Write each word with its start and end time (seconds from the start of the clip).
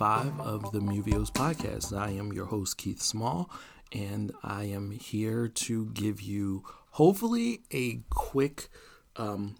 35 0.00 0.40
of 0.40 0.72
the 0.72 0.78
Movios 0.78 1.30
podcast. 1.30 1.94
I 1.94 2.12
am 2.12 2.32
your 2.32 2.46
host, 2.46 2.78
Keith 2.78 3.02
Small, 3.02 3.50
and 3.92 4.32
I 4.42 4.64
am 4.64 4.92
here 4.92 5.46
to 5.46 5.90
give 5.92 6.22
you 6.22 6.64
hopefully 6.92 7.60
a 7.70 8.00
quick 8.08 8.70
um, 9.16 9.56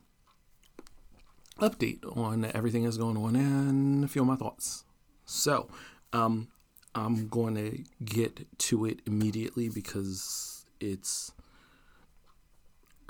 update 1.58 2.00
on 2.16 2.50
everything 2.54 2.84
that's 2.84 2.96
going 2.96 3.18
on 3.18 3.36
and 3.36 4.02
a 4.02 4.08
few 4.08 4.22
of 4.22 4.28
my 4.28 4.36
thoughts. 4.36 4.84
So, 5.26 5.68
um, 6.14 6.48
I'm 6.94 7.28
going 7.28 7.56
to 7.56 7.84
get 8.02 8.46
to 8.60 8.86
it 8.86 9.00
immediately 9.06 9.68
because 9.68 10.64
it's 10.80 11.32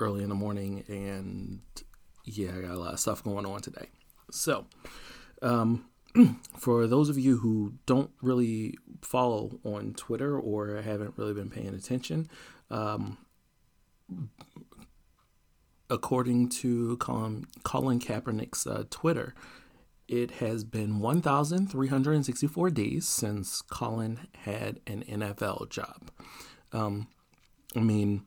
early 0.01 0.21
in 0.21 0.27
the 0.27 0.35
morning 0.35 0.83
and 0.89 1.61
yeah, 2.25 2.49
I 2.57 2.59
got 2.59 2.71
a 2.71 2.77
lot 2.79 2.93
of 2.93 2.99
stuff 2.99 3.23
going 3.23 3.45
on 3.45 3.61
today. 3.61 3.87
So, 4.31 4.65
um, 5.41 5.85
for 6.57 6.87
those 6.87 7.09
of 7.09 7.17
you 7.17 7.37
who 7.37 7.73
don't 7.85 8.11
really 8.21 8.77
follow 9.01 9.59
on 9.63 9.93
Twitter 9.93 10.37
or 10.37 10.81
haven't 10.81 11.13
really 11.17 11.33
been 11.33 11.49
paying 11.49 11.73
attention, 11.73 12.29
um, 12.69 13.17
according 15.89 16.49
to 16.49 16.97
Colin, 16.97 17.47
Colin 17.63 17.99
Kaepernick's 17.99 18.65
uh, 18.65 18.83
Twitter, 18.89 19.33
it 20.07 20.31
has 20.31 20.63
been 20.63 20.99
1,364 20.99 22.69
days 22.71 23.07
since 23.07 23.61
Colin 23.61 24.27
had 24.39 24.79
an 24.85 25.03
NFL 25.07 25.69
job. 25.69 26.11
Um, 26.73 27.07
I 27.75 27.79
mean, 27.79 28.25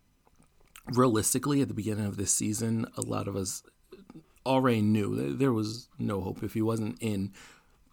realistically, 0.93 1.61
at 1.61 1.69
the 1.69 1.75
beginning 1.75 2.07
of 2.07 2.17
this 2.17 2.33
season, 2.33 2.87
a 2.97 3.03
lot 3.03 3.29
of 3.29 3.37
us 3.37 3.63
already 4.47 4.83
knew 4.83 5.15
that 5.17 5.39
there 5.39 5.53
was 5.53 5.89
no 5.99 6.21
hope 6.21 6.43
if 6.43 6.55
he 6.55 6.63
wasn't 6.63 6.97
in 7.01 7.33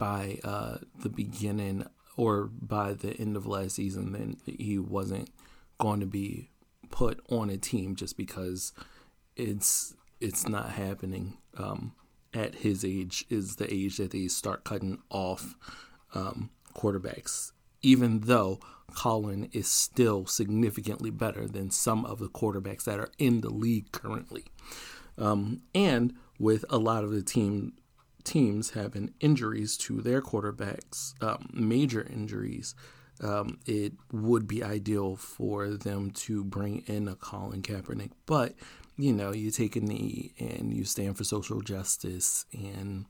by 0.02 0.40
uh, 0.44 0.80
the 1.04 1.10
beginning 1.10 1.86
or 2.18 2.46
by 2.46 2.92
the 2.92 3.12
end 3.18 3.38
of 3.38 3.46
last 3.46 3.76
season, 3.76 4.14
then 4.14 4.36
he 4.48 4.80
wasn't 4.80 5.30
going 5.78 6.00
to 6.00 6.08
be 6.08 6.50
put 6.90 7.22
on 7.30 7.52
a 7.52 7.58
team 7.58 7.96
just 7.96 8.18
because 8.18 8.74
it's 9.36 9.94
it's 10.20 10.50
not 10.50 10.72
happening 10.72 11.38
um, 11.56 11.94
at 12.34 12.56
his 12.56 12.84
age 12.84 13.26
is 13.30 13.58
the 13.58 13.72
age 13.72 13.98
that 13.98 14.10
they 14.10 14.28
start 14.28 14.64
cutting 14.64 14.98
off 15.12 15.54
um, 16.16 16.50
quarterbacks 16.76 17.52
even 17.84 18.22
though 18.22 18.60
Colin 18.96 19.50
is 19.54 19.68
still 19.68 20.26
significantly 20.26 21.12
better 21.12 21.48
than 21.48 21.70
some 21.70 22.06
of 22.06 22.18
the 22.18 22.28
quarterbacks 22.28 22.86
that 22.86 23.00
are 23.00 23.12
in 23.20 23.42
the 23.42 23.50
league 23.50 23.92
currently. 23.92 24.46
Um, 25.18 25.62
and 25.74 26.14
with 26.40 26.66
a 26.70 26.78
lot 26.78 27.04
of 27.04 27.12
the 27.12 27.22
team 27.22 27.74
teams 28.24 28.72
having 28.72 29.14
injuries 29.20 29.78
to 29.78 30.02
their 30.02 30.22
quarterbacks, 30.22 31.14
um, 31.24 31.50
major 31.54 32.02
injuries, 32.02 32.76
um, 33.22 33.60
it 33.66 33.94
would 34.12 34.48
be 34.48 34.64
ideal 34.64 35.16
for 35.16 35.70
them 35.70 36.12
to 36.12 36.44
bring 36.44 36.84
in 36.88 37.08
a 37.08 37.16
Colin 37.16 37.62
Kaepernick. 37.62 38.12
But 38.26 38.56
you 38.98 39.14
know, 39.14 39.34
you 39.34 39.52
take 39.52 39.76
a 39.76 39.82
knee 39.82 40.34
and 40.40 40.74
you 40.74 40.86
stand 40.86 41.18
for 41.18 41.24
social 41.24 41.62
justice, 41.62 42.46
and 42.54 43.06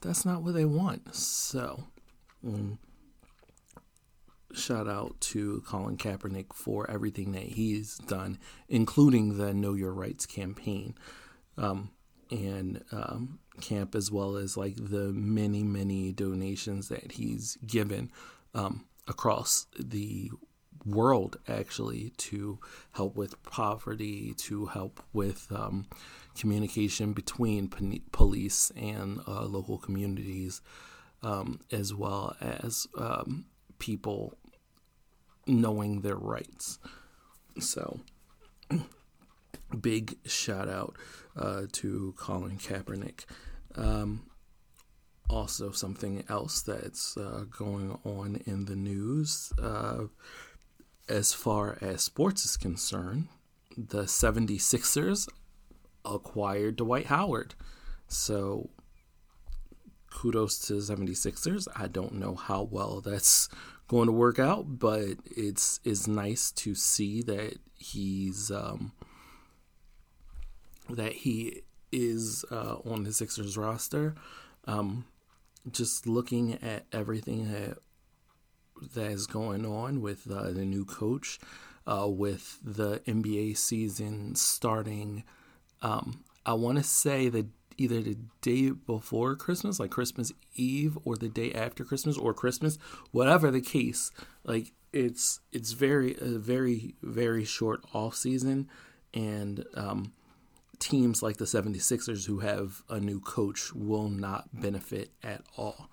that's 0.00 0.24
not 0.24 0.42
what 0.42 0.54
they 0.54 0.64
want. 0.64 1.14
So. 1.14 1.84
Um, 2.44 2.78
shout 4.52 4.88
out 4.88 5.18
to 5.20 5.62
Colin 5.66 5.96
Kaepernick 5.96 6.52
for 6.52 6.90
everything 6.90 7.32
that 7.32 7.44
he's 7.44 7.96
done, 7.98 8.38
including 8.68 9.38
the 9.38 9.54
Know 9.54 9.74
Your 9.74 9.92
Rights 9.92 10.26
campaign 10.26 10.94
um, 11.56 11.90
and 12.32 12.82
um, 12.90 13.38
camp, 13.60 13.94
as 13.94 14.10
well 14.10 14.36
as 14.36 14.56
like 14.56 14.76
the 14.76 15.12
many, 15.12 15.62
many 15.62 16.12
donations 16.12 16.88
that 16.88 17.12
he's 17.12 17.56
given 17.66 18.10
um, 18.54 18.86
across 19.06 19.66
the 19.78 20.30
world 20.84 21.36
actually 21.46 22.10
to 22.16 22.58
help 22.92 23.14
with 23.16 23.40
poverty, 23.44 24.34
to 24.34 24.66
help 24.66 25.00
with 25.12 25.46
um, 25.52 25.86
communication 26.36 27.12
between 27.12 27.68
police 28.10 28.72
and 28.76 29.20
uh, 29.28 29.44
local 29.44 29.78
communities, 29.78 30.60
um, 31.22 31.60
as 31.70 31.94
well 31.94 32.36
as 32.40 32.86
um, 32.98 33.44
people 33.78 34.34
knowing 35.46 36.00
their 36.00 36.16
rights. 36.16 36.78
So, 37.60 38.00
big 39.80 40.16
shout 40.24 40.68
out 40.68 40.96
uh, 41.36 41.62
to 41.72 42.14
Colin 42.16 42.58
Kaepernick. 42.58 43.24
Um, 43.74 44.26
also, 45.30 45.70
something 45.70 46.24
else 46.28 46.62
that's 46.62 47.16
uh, 47.16 47.44
going 47.50 47.98
on 48.04 48.42
in 48.46 48.66
the 48.66 48.76
news 48.76 49.52
uh, 49.60 50.04
as 51.08 51.32
far 51.32 51.78
as 51.80 52.02
sports 52.02 52.44
is 52.44 52.56
concerned, 52.56 53.28
the 53.76 54.04
76ers 54.04 55.28
acquired 56.04 56.76
Dwight 56.76 57.06
Howard. 57.06 57.54
So, 58.08 58.70
kudos 60.10 60.58
to 60.66 60.74
76ers. 60.74 61.66
I 61.74 61.86
don't 61.88 62.14
know 62.14 62.34
how 62.34 62.62
well 62.62 63.00
that's 63.00 63.48
going 63.88 64.06
to 64.06 64.12
work 64.12 64.38
out, 64.38 64.78
but 64.78 65.16
it's 65.24 65.80
it's 65.84 66.06
nice 66.06 66.50
to 66.52 66.74
see 66.74 67.22
that 67.22 67.58
he's 67.76 68.50
um, 68.50 68.92
that 70.96 71.12
he 71.12 71.62
is 71.90 72.44
uh, 72.50 72.76
on 72.84 73.04
the 73.04 73.12
Sixers 73.12 73.56
roster. 73.56 74.14
Um, 74.66 75.04
just 75.70 76.06
looking 76.06 76.54
at 76.62 76.86
everything 76.92 77.52
that 77.52 77.78
that 78.94 79.12
is 79.12 79.26
going 79.26 79.64
on 79.64 80.00
with 80.00 80.28
uh, 80.30 80.50
the 80.50 80.64
new 80.64 80.84
coach, 80.84 81.38
uh, 81.86 82.08
with 82.08 82.58
the 82.64 82.98
NBA 83.00 83.56
season 83.56 84.34
starting. 84.34 85.24
Um, 85.82 86.24
I 86.44 86.54
want 86.54 86.78
to 86.78 86.84
say 86.84 87.28
that 87.28 87.46
either 87.78 88.00
the 88.00 88.16
day 88.40 88.70
before 88.70 89.36
Christmas, 89.36 89.78
like 89.78 89.90
Christmas 89.90 90.32
Eve, 90.54 90.98
or 91.04 91.16
the 91.16 91.28
day 91.28 91.52
after 91.52 91.84
Christmas, 91.84 92.18
or 92.18 92.34
Christmas, 92.34 92.78
whatever 93.12 93.50
the 93.50 93.60
case. 93.60 94.10
Like 94.44 94.72
it's 94.92 95.40
it's 95.52 95.72
very 95.72 96.16
a 96.20 96.38
very 96.38 96.94
very 97.02 97.44
short 97.44 97.84
off 97.94 98.16
season, 98.16 98.68
and 99.14 99.64
um, 99.74 100.12
teams 100.82 101.22
like 101.22 101.36
the 101.36 101.44
76ers 101.44 102.26
who 102.26 102.40
have 102.40 102.82
a 102.88 102.98
new 102.98 103.20
coach 103.20 103.72
will 103.72 104.08
not 104.08 104.48
benefit 104.52 105.10
at 105.22 105.42
all. 105.56 105.88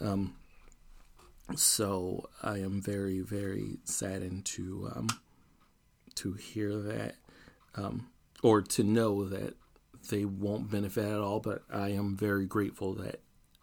Um, 0.00 0.36
so 1.56 2.28
I 2.42 2.58
am 2.58 2.80
very 2.80 3.20
very 3.20 3.78
saddened 3.84 4.44
to 4.46 4.90
um, 4.94 5.08
to 6.14 6.34
hear 6.34 6.76
that 6.76 7.16
um, 7.74 8.08
or 8.42 8.62
to 8.62 8.84
know 8.84 9.24
that 9.28 9.54
they 10.10 10.24
won't 10.24 10.70
benefit 10.70 11.04
at 11.04 11.20
all. 11.20 11.40
But 11.40 11.62
I 11.70 11.90
am 11.90 12.16
very 12.16 12.46
grateful 12.46 12.94
that 12.94 13.20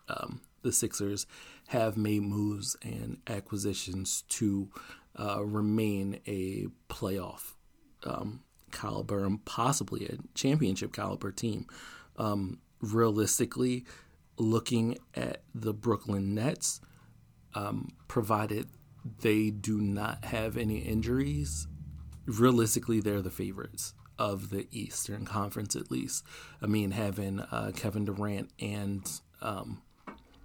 um, 0.10 0.42
the 0.64 0.74
Sixers 0.74 1.26
have 1.70 1.96
made 1.96 2.24
moves 2.24 2.76
and 2.84 3.18
acquisitions 3.26 4.24
to 4.30 4.70
uh, 5.18 5.44
remain 5.44 6.20
a 6.28 6.68
playoff 6.90 7.54
um, 8.04 8.42
caliber 8.72 9.26
and 9.26 9.44
possibly 9.46 10.06
a 10.06 10.18
championship 10.36 10.94
caliber 10.94 11.32
team. 11.32 11.68
Um, 12.18 12.60
realistically, 12.82 13.86
looking 14.38 14.98
at 15.16 15.44
the 15.54 15.74
Brooklyn 15.74 16.34
Nets, 16.34 16.82
um, 17.54 17.90
provided 18.08 18.68
they 19.22 19.50
do 19.50 19.80
not 19.80 20.26
have 20.26 20.58
any 20.58 20.80
injuries, 20.80 21.68
realistically, 22.26 23.00
they're 23.00 23.22
the 23.22 23.32
favorites 23.32 23.94
of 24.18 24.50
the 24.50 24.68
Eastern 24.72 25.26
Conference, 25.26 25.76
at 25.76 25.90
least. 25.90 26.24
I 26.62 26.68
mean, 26.68 26.92
having 26.92 27.40
uh, 27.40 27.72
Kevin 27.76 28.06
Durant 28.06 28.52
and 28.60 29.10
um, 29.42 29.82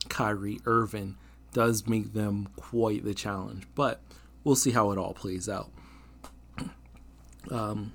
Kyrie 0.09 0.61
Irving 0.65 1.17
does 1.53 1.87
make 1.87 2.13
them 2.13 2.49
quite 2.57 3.05
the 3.05 3.15
challenge, 3.15 3.67
but 3.75 4.01
we'll 4.45 4.57
see 4.57 4.71
how 4.71 4.91
it 4.93 4.99
all 4.99 5.15
plays 5.15 5.49
out. 5.49 5.71
Um, 7.49 7.93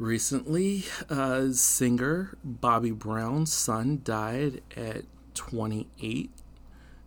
recently, 0.00 0.84
uh, 1.10 1.52
singer 1.52 2.36
Bobby 2.42 2.90
Brown's 2.90 3.52
son 3.52 4.00
died 4.02 4.62
at 4.74 5.04
28. 5.34 6.30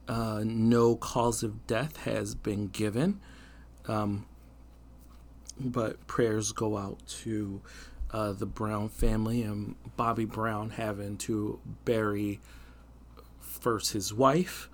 Uh, 0.07 0.43
no 0.45 0.95
cause 0.95 1.43
of 1.43 1.65
death 1.65 1.97
has 1.97 2.35
been 2.35 2.67
given. 2.67 3.19
Um, 3.87 4.25
but 5.59 6.05
prayers 6.07 6.51
go 6.51 6.77
out 6.77 7.05
to 7.07 7.61
uh, 8.11 8.31
the 8.31 8.45
Brown 8.45 8.89
family 8.89 9.41
and 9.41 9.75
Bobby 9.97 10.25
Brown 10.25 10.71
having 10.71 11.17
to 11.17 11.59
bury 11.85 12.39
first 13.39 13.93
his 13.93 14.13
wife, 14.13 14.69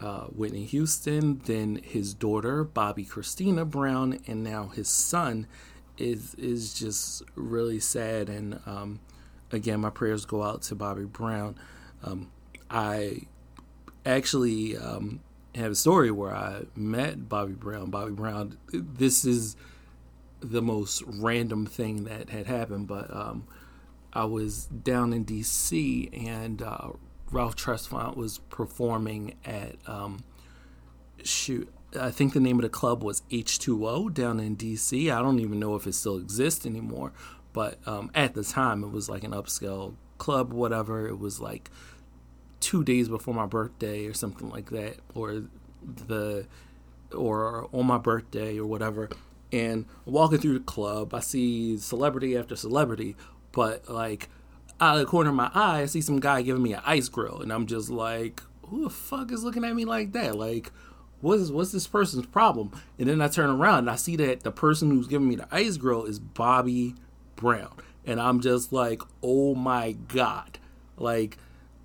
uh, 0.00 0.24
Whitney 0.24 0.64
Houston, 0.64 1.40
then 1.44 1.80
his 1.84 2.14
daughter, 2.14 2.64
Bobbi 2.64 3.08
Kristina 3.08 3.68
Brown, 3.68 4.18
and 4.26 4.42
now 4.42 4.68
his 4.68 4.88
son 4.88 5.46
is 6.00 6.34
is 6.34 6.74
just 6.74 7.22
really 7.34 7.80
sad. 7.80 8.28
And 8.28 8.60
um, 8.66 9.00
again, 9.52 9.80
my 9.80 9.90
prayers 9.90 10.24
go 10.24 10.42
out 10.42 10.62
to 10.62 10.74
Bobby 10.74 11.04
Brown. 11.04 11.56
Um, 12.02 12.30
I 12.70 13.22
actually 14.06 14.76
um, 14.76 15.20
have 15.54 15.72
a 15.72 15.76
story 15.76 16.10
where 16.10 16.34
I 16.34 16.62
met 16.74 17.28
Bobby 17.28 17.52
Brown. 17.52 17.90
Bobby 17.90 18.12
Brown, 18.12 18.56
this 18.72 19.24
is 19.24 19.56
the 20.40 20.62
most 20.62 21.02
random 21.06 21.66
thing 21.66 22.04
that 22.04 22.30
had 22.30 22.46
happened, 22.46 22.86
but 22.86 23.14
um, 23.14 23.46
I 24.12 24.24
was 24.24 24.64
down 24.66 25.12
in 25.12 25.24
D.C. 25.24 26.08
and 26.12 26.62
uh, 26.62 26.90
Ralph 27.30 27.56
Tresvant 27.56 28.16
was 28.16 28.38
performing 28.50 29.34
at 29.44 29.76
um, 29.86 30.24
shoot. 31.22 31.68
I 31.98 32.10
think 32.10 32.32
the 32.32 32.40
name 32.40 32.58
of 32.58 32.62
the 32.62 32.68
club 32.68 33.02
was 33.02 33.22
H2O 33.30 34.12
down 34.14 34.38
in 34.40 34.56
DC. 34.56 35.12
I 35.12 35.20
don't 35.20 35.40
even 35.40 35.58
know 35.58 35.74
if 35.74 35.86
it 35.86 35.94
still 35.94 36.16
exists 36.18 36.64
anymore, 36.64 37.12
but 37.52 37.78
um, 37.86 38.10
at 38.14 38.34
the 38.34 38.44
time 38.44 38.84
it 38.84 38.90
was 38.90 39.08
like 39.08 39.24
an 39.24 39.32
upscale 39.32 39.94
club, 40.18 40.52
whatever. 40.52 41.08
It 41.08 41.18
was 41.18 41.40
like 41.40 41.70
two 42.60 42.84
days 42.84 43.08
before 43.08 43.34
my 43.34 43.46
birthday 43.46 44.06
or 44.06 44.14
something 44.14 44.50
like 44.50 44.70
that, 44.70 44.96
or 45.14 45.44
the 46.06 46.46
or 47.12 47.68
on 47.72 47.86
my 47.86 47.98
birthday 47.98 48.58
or 48.58 48.66
whatever. 48.66 49.08
And 49.52 49.86
walking 50.04 50.38
through 50.38 50.60
the 50.60 50.64
club, 50.64 51.12
I 51.12 51.20
see 51.20 51.76
celebrity 51.76 52.36
after 52.36 52.54
celebrity, 52.54 53.16
but 53.50 53.88
like 53.88 54.28
out 54.80 54.94
of 54.94 55.00
the 55.00 55.06
corner 55.06 55.30
of 55.30 55.36
my 55.36 55.50
eye, 55.54 55.82
I 55.82 55.86
see 55.86 56.00
some 56.00 56.20
guy 56.20 56.42
giving 56.42 56.62
me 56.62 56.72
an 56.72 56.82
ice 56.86 57.08
grill, 57.08 57.40
and 57.42 57.52
I'm 57.52 57.66
just 57.66 57.90
like, 57.90 58.42
who 58.66 58.84
the 58.84 58.90
fuck 58.90 59.32
is 59.32 59.42
looking 59.42 59.64
at 59.64 59.74
me 59.74 59.84
like 59.84 60.12
that? 60.12 60.36
Like, 60.36 60.70
what's 61.20 61.50
what's 61.50 61.72
this 61.72 61.86
person's 61.86 62.26
problem? 62.26 62.72
And 62.98 63.08
then 63.08 63.20
I 63.20 63.28
turn 63.28 63.50
around 63.50 63.80
and 63.80 63.90
I 63.90 63.96
see 63.96 64.16
that 64.16 64.42
the 64.42 64.52
person 64.52 64.90
who's 64.90 65.06
giving 65.06 65.28
me 65.28 65.36
the 65.36 65.48
ice 65.50 65.76
grill 65.76 66.04
is 66.04 66.18
Bobby 66.18 66.94
Brown, 67.36 67.74
and 68.04 68.20
I'm 68.20 68.40
just 68.40 68.72
like, 68.72 69.02
oh 69.22 69.54
my 69.54 69.92
god, 69.92 70.58
like 70.96 71.38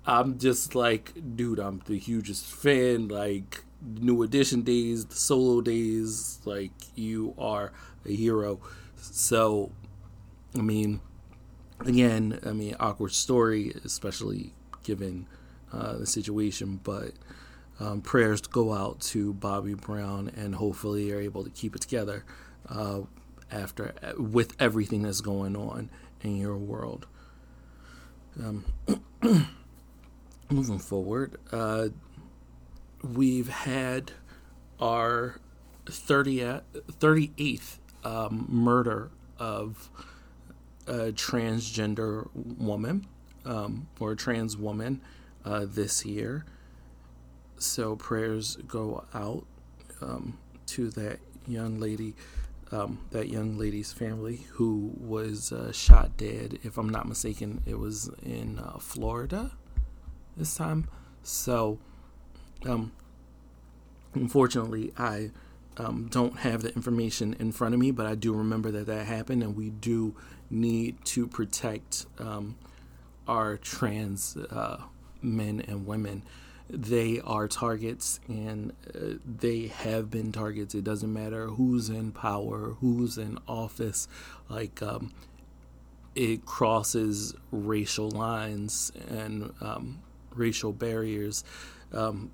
I'm 0.06 0.38
just 0.38 0.74
like, 0.76 1.14
dude, 1.34 1.58
I'm 1.58 1.82
the 1.86 1.98
hugest 1.98 2.46
fan. 2.46 3.08
Like, 3.08 3.64
New 3.82 4.22
Edition 4.22 4.62
days, 4.62 5.04
the 5.04 5.16
solo 5.16 5.60
days, 5.60 6.38
like, 6.44 6.70
you 6.94 7.34
are 7.36 7.72
a 8.04 8.14
hero. 8.14 8.60
So, 8.94 9.72
I 10.56 10.62
mean, 10.62 11.00
again, 11.80 12.38
I 12.46 12.52
mean, 12.52 12.76
awkward 12.78 13.12
story, 13.12 13.72
especially 13.84 14.54
given 14.84 15.26
uh, 15.72 15.98
the 15.98 16.06
situation, 16.06 16.78
but 16.84 17.12
um, 17.78 18.00
prayers 18.00 18.40
go 18.40 18.72
out 18.72 19.00
to 19.00 19.34
Bobby 19.34 19.74
Brown, 19.74 20.30
and 20.36 20.54
hopefully 20.54 21.08
you're 21.08 21.20
able 21.20 21.44
to 21.44 21.50
keep 21.50 21.74
it 21.76 21.82
together 21.82 22.24
uh, 22.68 23.00
after 23.50 23.94
with 24.18 24.54
everything 24.60 25.02
that's 25.02 25.20
going 25.20 25.56
on 25.56 25.90
in 26.22 26.36
your 26.36 26.56
world. 26.56 27.06
Um, 28.42 28.64
moving 30.50 30.78
forward, 30.78 31.36
uh, 31.52 31.88
we've 33.02 33.48
had 33.48 34.12
our 34.80 35.40
30th, 35.86 36.62
38th 36.98 37.78
um, 38.04 38.46
murder 38.48 39.10
of 39.38 39.90
a 40.86 41.12
transgender 41.12 42.28
woman 42.34 43.06
um, 43.44 43.88
or 43.98 44.12
a 44.12 44.16
trans 44.16 44.56
woman 44.56 45.00
uh, 45.44 45.66
this 45.68 46.04
year. 46.04 46.44
So 47.58 47.96
prayers 47.96 48.56
go 48.66 49.04
out 49.14 49.44
um, 50.00 50.38
to 50.66 50.90
that 50.90 51.18
young 51.46 51.80
lady, 51.80 52.14
um, 52.72 52.98
that 53.10 53.28
young 53.28 53.56
lady's 53.58 53.92
family 53.92 54.46
who 54.52 54.92
was 54.98 55.52
uh, 55.52 55.72
shot 55.72 56.16
dead. 56.16 56.58
If 56.62 56.76
I'm 56.78 56.88
not 56.88 57.08
mistaken, 57.08 57.62
it 57.66 57.78
was 57.78 58.10
in 58.22 58.58
uh, 58.58 58.78
Florida 58.78 59.52
this 60.36 60.54
time. 60.54 60.88
So, 61.22 61.78
um, 62.64 62.92
unfortunately, 64.14 64.92
I 64.98 65.30
um, 65.78 66.08
don't 66.10 66.38
have 66.38 66.62
the 66.62 66.74
information 66.74 67.34
in 67.38 67.52
front 67.52 67.74
of 67.74 67.80
me, 67.80 67.90
but 67.90 68.06
I 68.06 68.14
do 68.14 68.32
remember 68.32 68.70
that 68.72 68.86
that 68.86 69.06
happened, 69.06 69.42
and 69.42 69.56
we 69.56 69.70
do 69.70 70.14
need 70.50 71.04
to 71.04 71.26
protect 71.26 72.06
um, 72.18 72.56
our 73.26 73.56
trans 73.56 74.36
uh, 74.36 74.82
men 75.20 75.62
and 75.66 75.86
women. 75.86 76.22
They 76.68 77.20
are 77.20 77.46
targets, 77.46 78.18
and 78.26 78.72
uh, 78.92 79.18
they 79.24 79.68
have 79.68 80.10
been 80.10 80.32
targets. 80.32 80.74
It 80.74 80.82
doesn't 80.82 81.12
matter 81.12 81.46
who's 81.46 81.88
in 81.88 82.10
power, 82.10 82.74
who's 82.80 83.18
in 83.18 83.38
office. 83.46 84.08
Like 84.48 84.82
um, 84.82 85.12
it 86.16 86.44
crosses 86.44 87.34
racial 87.52 88.10
lines 88.10 88.90
and 89.08 89.52
um, 89.60 90.02
racial 90.34 90.72
barriers. 90.72 91.44
Um, 91.92 92.32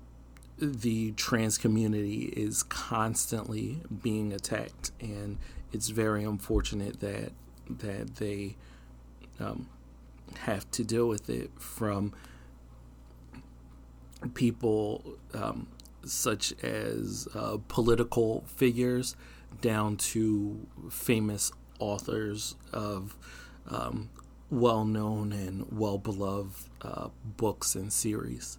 the 0.57 1.11
trans 1.11 1.57
community 1.57 2.33
is 2.35 2.63
constantly 2.63 3.81
being 4.01 4.33
attacked, 4.33 4.91
and 4.99 5.37
it's 5.71 5.89
very 5.89 6.23
unfortunate 6.23 7.01
that 7.01 7.33
that 7.69 8.15
they 8.15 8.55
um, 9.39 9.67
have 10.39 10.69
to 10.71 10.83
deal 10.83 11.07
with 11.07 11.29
it 11.29 11.51
from 11.59 12.13
people 14.33 15.17
um, 15.33 15.67
such 16.05 16.53
as 16.63 17.27
uh, 17.33 17.57
political 17.67 18.43
figures 18.47 19.15
down 19.61 19.97
to 19.97 20.67
famous 20.89 21.51
authors 21.79 22.55
of 22.71 23.15
um, 23.69 24.09
well 24.49 24.85
known 24.85 25.31
and 25.31 25.65
well 25.71 25.97
beloved 25.97 26.69
uh, 26.81 27.09
books 27.37 27.75
and 27.75 27.91
series. 27.91 28.57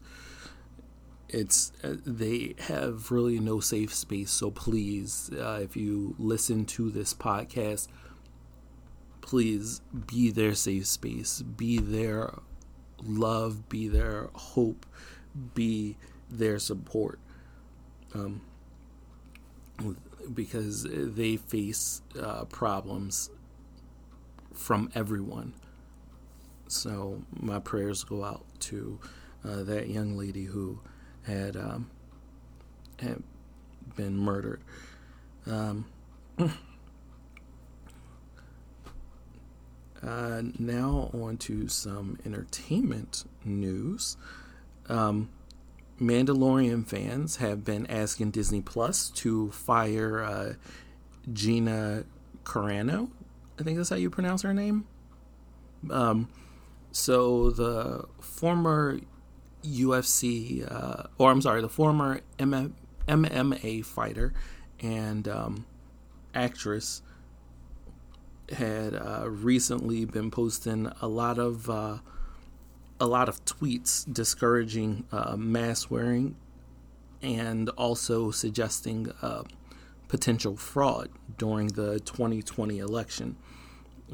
It's 1.28 1.72
uh, 1.82 1.94
they 2.04 2.54
have 2.58 3.10
really 3.10 3.38
no 3.40 3.60
safe 3.60 3.92
space. 3.94 4.30
So 4.30 4.50
please, 4.50 5.30
uh, 5.32 5.60
if 5.62 5.76
you 5.76 6.14
listen 6.18 6.64
to 6.66 6.90
this 6.90 7.12
podcast, 7.12 7.88
please 9.20 9.80
be 10.06 10.30
their 10.30 10.54
safe 10.54 10.86
space, 10.86 11.42
be 11.42 11.78
their 11.78 12.34
love, 13.02 13.68
be 13.68 13.88
their 13.88 14.28
hope, 14.34 14.86
be 15.54 15.96
their 16.30 16.58
support. 16.58 17.18
Um, 18.14 18.40
because 20.32 20.84
they 20.88 21.36
face 21.36 22.00
uh, 22.20 22.44
problems 22.44 23.30
from 24.52 24.90
everyone. 24.94 25.52
So 26.68 27.22
my 27.38 27.58
prayers 27.58 28.04
go 28.04 28.24
out 28.24 28.44
to 28.60 28.98
uh, 29.44 29.64
that 29.64 29.88
young 29.88 30.16
lady 30.16 30.44
who 30.44 30.80
had 31.24 31.56
um, 31.56 31.90
had 33.00 33.22
been 33.96 34.16
murdered. 34.16 34.60
Um, 35.46 35.86
Uh, 40.06 40.42
now 40.58 41.08
on 41.14 41.34
to 41.38 41.66
some 41.66 42.18
entertainment 42.26 43.24
news. 43.42 44.18
Um, 44.88 45.30
Mandalorian 46.00 46.86
fans 46.86 47.36
have 47.36 47.64
been 47.64 47.86
asking 47.86 48.32
Disney 48.32 48.60
Plus 48.60 49.10
to 49.10 49.50
fire 49.52 50.22
uh, 50.22 50.52
Gina 51.32 52.04
Carano. 52.42 53.10
I 53.58 53.62
think 53.62 53.76
that's 53.76 53.90
how 53.90 53.96
you 53.96 54.10
pronounce 54.10 54.42
her 54.42 54.52
name. 54.52 54.86
Um, 55.90 56.28
so 56.90 57.50
the 57.50 58.04
former 58.20 58.98
UFC, 59.62 60.70
uh, 60.70 61.04
or 61.18 61.30
I'm 61.30 61.40
sorry, 61.40 61.60
the 61.60 61.68
former 61.68 62.20
MMA 62.38 63.84
fighter 63.84 64.34
and 64.80 65.28
um, 65.28 65.66
actress 66.34 67.02
had 68.50 68.94
uh, 68.94 69.24
recently 69.26 70.04
been 70.04 70.30
posting 70.30 70.90
a 71.00 71.08
lot 71.08 71.38
of 71.38 71.70
uh, 71.70 71.98
a 73.04 73.06
lot 73.06 73.28
of 73.28 73.44
tweets 73.44 74.10
discouraging 74.10 75.04
uh, 75.12 75.36
mask 75.36 75.90
wearing 75.90 76.36
and 77.22 77.68
also 77.70 78.30
suggesting 78.30 79.12
uh, 79.20 79.42
potential 80.08 80.56
fraud 80.56 81.10
during 81.36 81.68
the 81.68 82.00
2020 82.00 82.78
election, 82.78 83.36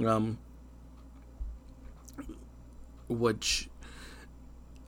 um, 0.05 0.39
which 3.09 3.69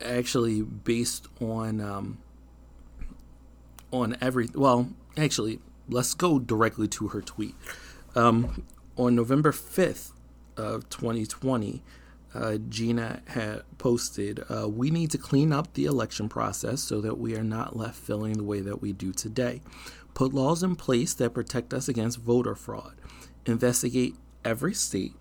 actually 0.04 0.62
based 0.62 1.28
on 1.40 1.80
um, 1.80 2.18
on 3.92 4.16
every 4.20 4.48
well 4.52 4.90
actually 5.16 5.60
let's 5.88 6.14
go 6.14 6.40
directly 6.40 6.88
to 6.88 7.08
her 7.08 7.20
tweet. 7.20 7.54
Um, 8.16 8.66
on 8.96 9.14
November 9.14 9.52
5th, 9.52 10.10
of 10.56 10.88
2020, 10.90 11.82
uh, 12.34 12.56
Gina 12.68 13.22
had 13.26 13.62
posted, 13.78 14.42
uh, 14.48 14.68
We 14.68 14.90
need 14.90 15.10
to 15.10 15.18
clean 15.18 15.52
up 15.52 15.74
the 15.74 15.84
election 15.84 16.28
process 16.28 16.80
so 16.80 17.00
that 17.00 17.18
we 17.18 17.36
are 17.36 17.44
not 17.44 17.76
left 17.76 17.96
feeling 17.96 18.34
the 18.34 18.44
way 18.44 18.60
that 18.60 18.80
we 18.80 18.92
do 18.92 19.12
today. 19.12 19.60
Put 20.14 20.34
laws 20.34 20.62
in 20.62 20.76
place 20.76 21.14
that 21.14 21.34
protect 21.34 21.72
us 21.72 21.88
against 21.88 22.18
voter 22.18 22.54
fraud. 22.54 22.94
Investigate 23.46 24.16
every 24.44 24.74
state. 24.74 25.14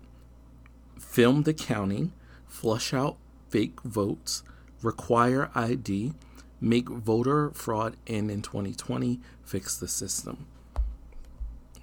Film 0.98 1.42
the 1.42 1.54
counting. 1.54 2.12
Flush 2.46 2.92
out 2.92 3.16
fake 3.48 3.80
votes. 3.82 4.42
Require 4.82 5.50
ID. 5.54 6.12
Make 6.60 6.88
voter 6.88 7.50
fraud 7.50 7.96
end 8.06 8.30
in 8.30 8.42
2020. 8.42 9.20
Fix 9.42 9.76
the 9.76 9.88
system. 9.88 10.46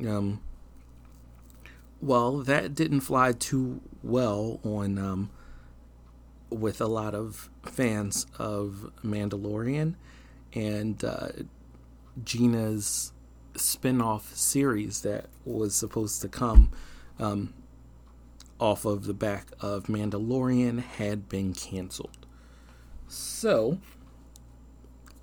Um, 0.08 0.42
well, 2.01 2.38
that 2.39 2.74
didn't 2.74 3.01
fly 3.01 3.34
too 3.34 3.82
well 4.03 4.60
on 4.63 4.98
um, 4.98 5.29
with 6.50 6.82
a 6.82 6.88
lot 6.88 7.13
of 7.13 7.50
fans 7.63 8.25
of 8.38 8.91
Mandalorian 9.03 9.96
and 10.53 11.03
uh, 11.03 11.29
Gina's 12.24 13.12
spin-off 13.56 14.34
series 14.36 15.01
that 15.01 15.25
was 15.46 15.75
supposed 15.75 16.22
to 16.22 16.27
come 16.27 16.72
um, 17.20 17.53
off 18.60 18.86
of 18.86 19.06
the 19.06 19.13
back 19.13 19.48
of 19.60 19.86
Mandalorian 19.86 20.82
had 20.82 21.27
been 21.29 21.53
canceled. 21.53 22.25
So, 23.08 23.79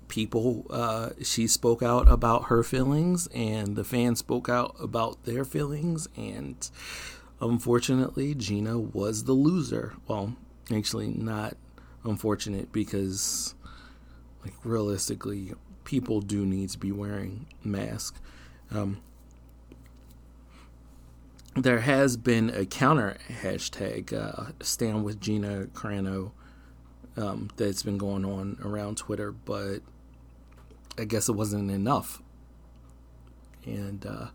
people, 0.07 0.65
uh, 0.69 1.09
she 1.21 1.47
spoke 1.47 1.81
out 1.83 2.07
about 2.07 2.45
her 2.45 2.63
feelings, 2.63 3.27
and 3.27 3.75
the 3.75 3.83
fans 3.83 4.19
spoke 4.19 4.49
out 4.49 4.75
about 4.79 5.23
their 5.25 5.45
feelings, 5.45 6.07
and 6.15 6.69
unfortunately, 7.41 8.33
Gina 8.33 8.79
was 8.79 9.25
the 9.25 9.33
loser. 9.33 9.93
Well, 10.07 10.35
actually, 10.71 11.07
not 11.07 11.57
unfortunate 12.03 12.71
because, 12.71 13.55
like, 14.43 14.53
realistically, 14.63 15.53
people 15.83 16.21
do 16.21 16.45
need 16.45 16.69
to 16.69 16.77
be 16.77 16.91
wearing 16.91 17.47
masks. 17.63 18.19
Um, 18.71 19.01
there 21.55 21.79
has 21.79 22.17
been 22.17 22.49
a 22.51 22.65
counter 22.65 23.17
hashtag, 23.41 24.13
uh, 24.13 24.51
stand 24.61 25.03
with 25.03 25.19
Gina 25.19 25.67
Carano, 25.73 26.31
um, 27.17 27.49
that's 27.57 27.83
been 27.83 27.97
going 27.97 28.23
on 28.23 28.57
around 28.63 28.97
Twitter, 28.97 29.31
but 29.31 29.79
I 30.97 31.05
guess 31.05 31.29
it 31.29 31.33
wasn't 31.33 31.71
enough. 31.71 32.21
And 33.65 34.05
uh, 34.05 34.27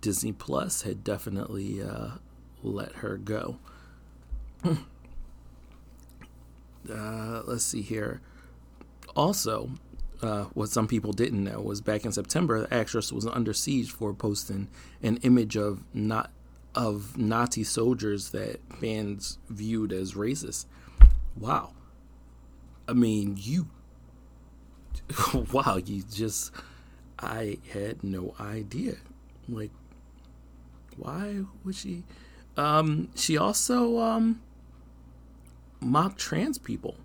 Disney 0.00 0.32
Plus 0.32 0.82
had 0.82 1.04
definitely 1.04 1.82
uh, 1.82 2.12
let 2.62 2.92
her 2.96 3.16
go. 3.16 3.58
uh, 4.64 4.76
let's 7.44 7.64
see 7.64 7.82
here. 7.82 8.20
Also, 9.14 9.70
uh, 10.22 10.44
what 10.54 10.70
some 10.70 10.88
people 10.88 11.12
didn't 11.12 11.44
know 11.44 11.60
was 11.60 11.80
back 11.80 12.04
in 12.04 12.12
September, 12.12 12.60
the 12.60 12.74
actress 12.74 13.12
was 13.12 13.26
under 13.26 13.52
siege 13.52 13.90
for 13.90 14.12
posting 14.12 14.68
an 15.02 15.18
image 15.18 15.56
of 15.56 15.84
not 15.94 16.30
of 16.74 17.16
Nazi 17.16 17.64
soldiers 17.64 18.30
that 18.30 18.60
fans 18.74 19.38
viewed 19.48 19.92
as 19.92 20.12
racist. 20.12 20.66
Wow. 21.34 21.72
I 22.86 22.92
mean, 22.92 23.36
you 23.40 23.68
wow, 25.52 25.78
you 25.84 26.02
just, 26.02 26.52
I 27.18 27.58
had 27.72 28.02
no 28.02 28.34
idea. 28.40 28.96
Like, 29.48 29.70
why 30.96 31.44
would 31.64 31.74
she? 31.74 32.02
Um, 32.56 33.08
she 33.14 33.36
also 33.36 33.98
um, 33.98 34.40
mocked 35.80 36.18
trans 36.18 36.58
people. 36.58 36.96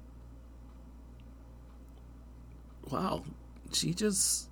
Wow, 2.90 3.24
she 3.72 3.94
just, 3.94 4.50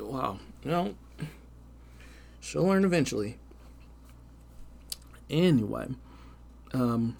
wow, 0.00 0.38
you 0.64 0.70
know, 0.70 0.94
she'll 2.40 2.64
learn 2.64 2.84
eventually. 2.84 3.38
Anyway, 5.28 5.88
um, 6.72 7.16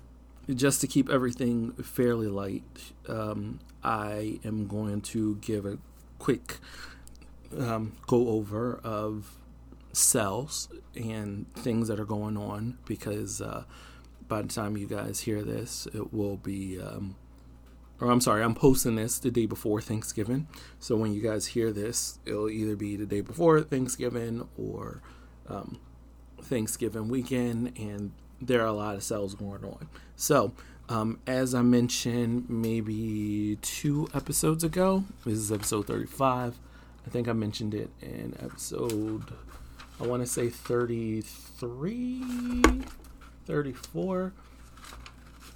just 0.55 0.81
to 0.81 0.87
keep 0.87 1.09
everything 1.11 1.73
fairly 1.73 2.29
light, 2.29 2.93
um, 3.09 3.61
I 3.83 4.39
am 4.45 4.67
going 4.67 5.01
to 5.03 5.37
give 5.37 5.67
a 5.67 5.79
quick 6.19 6.59
um, 7.57 7.97
go 8.07 8.29
over 8.29 8.81
of 8.83 9.37
cells 9.93 10.69
and 10.95 11.53
things 11.55 11.89
that 11.89 11.99
are 11.99 12.05
going 12.05 12.37
on 12.37 12.79
because 12.87 13.41
uh, 13.41 13.65
by 14.29 14.43
the 14.43 14.49
time 14.49 14.77
you 14.77 14.87
guys 14.87 15.21
hear 15.21 15.43
this, 15.43 15.87
it 15.95 16.13
will 16.13 16.37
be. 16.37 16.81
Um, 16.81 17.17
or 17.99 18.11
I'm 18.11 18.21
sorry, 18.21 18.43
I'm 18.43 18.55
posting 18.55 18.97
this 18.97 19.19
the 19.19 19.31
day 19.31 19.47
before 19.47 19.81
Thanksgiving. 19.81 20.49
So 20.79 20.97
when 20.97 21.15
you 21.15 21.23
guys 21.23 21.47
hear 21.47 21.73
this, 21.73 22.19
it'll 22.27 22.51
either 22.51 22.77
be 22.77 22.95
the 22.95 23.07
day 23.07 23.23
before 23.23 23.63
Thanksgiving 23.63 24.47
or 24.59 25.01
um, 25.49 25.81
Thanksgiving 26.43 27.09
weekend, 27.09 27.73
and 27.79 28.13
there 28.41 28.63
are 28.63 28.67
a 28.67 28.73
lot 28.73 28.95
of 28.95 29.03
cells 29.03 29.35
going 29.35 29.65
on. 29.65 29.89
So 30.17 30.53
um, 30.89 31.19
as 31.27 31.55
I 31.55 31.63
mentioned 31.63 32.49
maybe 32.49 33.59
two 33.61 34.09
episodes 34.15 34.63
ago, 34.63 35.05
this 35.25 35.35
is 35.35 35.51
episode 35.51 35.87
35. 35.87 36.59
I 37.07 37.11
think 37.11 37.29
I 37.29 37.33
mentioned 37.33 37.75
it 37.75 37.91
in 38.01 38.37
episode, 38.43 39.33
I 40.01 40.07
want 40.07 40.23
to 40.23 40.27
say 40.27 40.49
33, 40.49 42.23
34, 43.47 44.33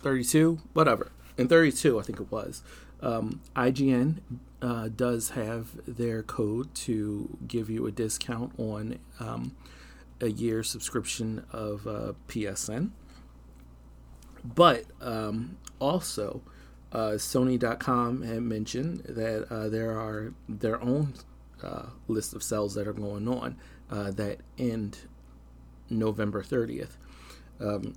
32, 0.03 0.59
whatever. 0.73 1.11
In 1.37 1.49
32, 1.49 1.99
I 1.99 2.03
think 2.03 2.21
it 2.21 2.31
was. 2.31 2.63
Um, 3.03 3.41
IGN 3.57 4.19
uh, 4.63 4.89
does 4.89 5.31
have 5.31 5.69
their 5.87 6.23
code 6.23 6.75
to 6.75 7.39
give 7.47 7.71
you 7.71 7.87
a 7.87 7.91
discount 7.91 8.53
on 8.59 8.99
um, 9.19 9.57
a 10.21 10.31
year 10.31 10.63
subscription 10.63 11.45
of 11.53 11.87
uh, 11.87 12.13
PSN. 12.29 12.91
But 14.45 14.85
um, 15.01 15.59
also, 15.79 16.43
uh, 16.93 17.13
Sony.com 17.13 18.23
had 18.23 18.43
mentioned 18.43 19.01
that 19.01 19.47
uh, 19.51 19.69
there 19.69 19.93
are 19.99 20.33
their 20.49 20.81
own 20.83 21.15
uh, 21.63 21.87
list 22.09 22.35
of 22.35 22.43
sales 22.43 22.75
that 22.75 22.87
are 22.87 22.93
going 22.93 23.29
on 23.29 23.57
uh, 23.91 24.11
that 24.13 24.39
end 24.59 24.99
November 25.89 26.43
30th. 26.43 26.97
Um, 27.61 27.97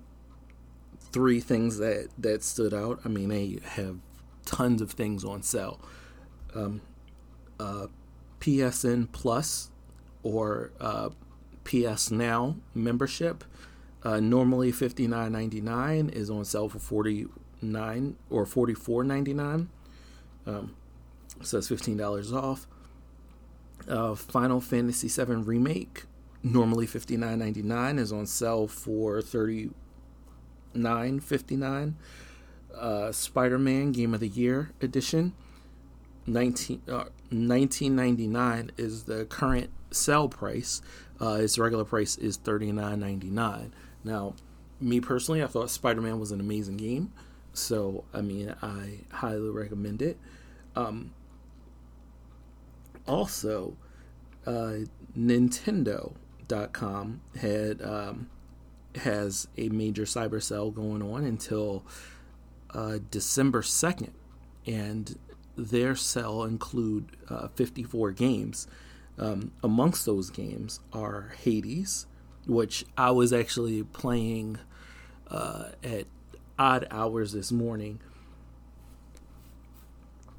three 0.99 1.39
things 1.39 1.77
that, 1.77 2.09
that 2.17 2.43
stood 2.43 2.73
out. 2.73 2.99
I 3.05 3.07
mean, 3.07 3.29
they 3.29 3.59
have 3.63 3.97
tons 4.45 4.81
of 4.81 4.91
things 4.91 5.23
on 5.23 5.43
sale. 5.43 5.79
Um, 6.53 6.81
uh, 7.59 7.87
PSN 8.41 9.11
Plus 9.11 9.71
or 10.23 10.71
PS 11.63 12.11
Now 12.11 12.55
membership 12.73 13.43
uh, 14.03 14.19
normally 14.19 14.71
fifty 14.71 15.07
nine 15.07 15.31
ninety 15.31 15.61
nine 15.61 16.09
is 16.09 16.29
on 16.29 16.45
sale 16.45 16.69
for 16.69 16.79
forty 16.79 17.27
nine 17.61 18.15
or 18.29 18.45
forty 18.45 18.73
four 18.73 19.03
ninety 19.03 19.33
nine. 19.33 19.69
Um, 20.45 20.75
so 21.41 21.59
it's 21.59 21.69
fifteen 21.69 21.97
dollars 21.97 22.33
off. 22.33 22.67
Uh, 23.87 24.15
Final 24.15 24.61
Fantasy 24.61 25.07
VII 25.07 25.35
remake 25.35 26.03
normally 26.43 26.85
fifty 26.85 27.15
nine 27.15 27.39
ninety 27.39 27.61
nine 27.61 27.97
is 27.97 28.11
on 28.11 28.25
sale 28.25 28.67
for 28.67 29.21
thirty 29.21 29.69
nine 30.73 31.19
fifty 31.19 31.55
nine. 31.55 31.95
Uh, 32.75 33.11
Spider 33.11 33.59
Man 33.59 33.91
Game 33.91 34.13
of 34.13 34.19
the 34.19 34.27
Year 34.27 34.71
edition 34.81 35.33
19, 36.25 36.81
uh, 36.87 37.05
1999 37.29 38.71
is 38.77 39.03
the 39.03 39.25
current 39.25 39.69
sale 39.91 40.29
price. 40.29 40.81
Uh, 41.23 41.35
its 41.35 41.57
regular 41.57 41.85
price 41.85 42.17
is 42.17 42.37
thirty 42.37 42.71
nine 42.71 42.99
ninety 42.99 43.29
nine. 43.29 43.73
Now, 44.03 44.35
me 44.81 44.99
personally, 44.99 45.41
I 45.41 45.47
thought 45.47 45.69
Spider 45.69 46.01
Man 46.01 46.19
was 46.19 46.31
an 46.31 46.39
amazing 46.39 46.77
game. 46.77 47.13
So, 47.53 48.03
I 48.13 48.21
mean, 48.21 48.53
I 48.61 48.99
highly 49.11 49.49
recommend 49.49 50.01
it. 50.01 50.17
Um, 50.75 51.13
also, 53.07 53.77
uh, 54.45 54.79
Nintendo.com 55.17 57.21
had 57.39 57.81
um, 57.81 58.29
has 58.95 59.47
a 59.57 59.69
major 59.69 60.03
cyber 60.03 60.41
sale 60.41 60.71
going 60.71 61.01
on 61.01 61.23
until 61.23 61.85
uh, 62.71 62.99
December 63.11 63.61
2nd. 63.61 64.11
And 64.65 65.17
their 65.55 65.95
sale 65.95 66.43
include 66.43 67.17
uh, 67.29 67.49
54 67.49 68.11
games. 68.11 68.67
Um, 69.17 69.51
amongst 69.63 70.05
those 70.05 70.29
games 70.29 70.79
are 70.91 71.33
Hades, 71.43 72.07
which 72.47 72.85
I 72.97 73.11
was 73.11 73.31
actually 73.31 73.83
playing 73.83 74.57
uh, 75.29 75.69
at 75.83 76.05
odd 76.57 76.87
hours 76.89 77.31
this 77.31 77.51
morning, 77.51 77.99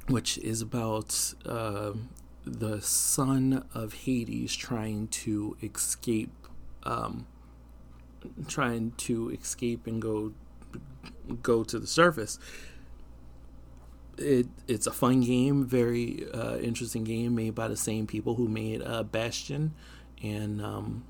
which 0.09 0.39
is 0.39 0.61
about 0.61 1.35
uh, 1.47 1.93
the 2.45 2.81
son 2.81 3.65
of 3.75 3.95
Hades 3.95 4.55
trying 4.55 5.09
to 5.09 5.57
escape 5.63 6.33
um, 6.83 7.27
trying 8.49 8.93
to 8.93 9.31
escape 9.31 9.87
and 9.87 10.01
go 10.01 10.33
go 11.43 11.65
to 11.65 11.79
the 11.79 11.87
surface. 11.87 12.39
It 14.17 14.47
it's 14.69 14.87
a 14.87 14.93
fun 14.93 15.23
game, 15.23 15.67
very 15.67 16.27
uh, 16.33 16.59
interesting 16.59 17.05
game 17.05 17.35
made 17.35 17.55
by 17.55 17.69
the 17.69 17.77
same 17.77 18.07
people 18.07 18.37
who 18.37 18.49
made 18.49 18.81
uh, 18.83 19.03
Bastion 19.03 19.75
and 20.23 20.63
um, 20.63 21.05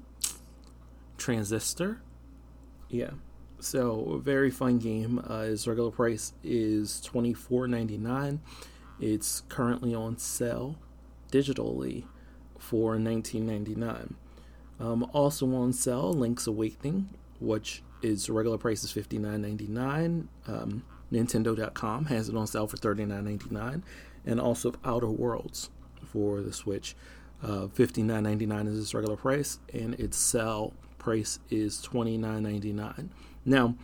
Transistor. 1.18 2.00
Yeah, 2.88 3.10
so 3.60 4.20
very 4.24 4.50
fun 4.50 4.78
game. 4.78 5.18
Uh, 5.18 5.40
its 5.40 5.66
regular 5.66 5.90
price 5.90 6.32
is 6.42 7.00
twenty 7.00 7.34
four 7.34 7.68
ninety 7.68 7.98
nine. 7.98 8.40
It's 9.00 9.42
currently 9.48 9.94
on 9.94 10.16
sale 10.18 10.76
digitally 11.30 12.04
for 12.58 12.98
nineteen 12.98 13.46
ninety 13.46 13.74
nine. 13.74 14.14
Um, 14.80 15.08
also 15.12 15.52
on 15.54 15.72
sale, 15.72 16.12
Link's 16.12 16.46
Awakening, 16.46 17.10
which 17.38 17.82
its 18.02 18.28
regular 18.28 18.58
price 18.58 18.82
is 18.82 18.92
fifty 18.92 19.18
nine 19.18 19.42
ninety 19.42 19.66
nine. 19.66 20.28
Um, 20.46 20.84
Nintendo.com 21.14 22.06
has 22.06 22.28
it 22.28 22.36
on 22.36 22.46
sale 22.46 22.66
for 22.66 22.76
thirty 22.76 23.04
nine 23.04 23.24
ninety 23.24 23.48
nine, 23.50 23.84
and 24.26 24.40
also 24.40 24.74
Outer 24.84 25.08
Worlds 25.08 25.70
for 26.04 26.40
the 26.40 26.52
Switch. 26.52 26.96
Uh, 27.42 27.68
fifty 27.68 28.02
nine 28.02 28.24
ninety 28.24 28.46
nine 28.46 28.66
is 28.66 28.78
its 28.78 28.94
regular 28.94 29.16
price, 29.16 29.60
and 29.72 29.94
its 29.94 30.16
sale 30.16 30.72
price 30.98 31.38
is 31.50 31.80
twenty 31.80 32.18
nine 32.18 32.42
ninety 32.42 32.72
nine. 32.72 33.10
Now, 33.44 33.76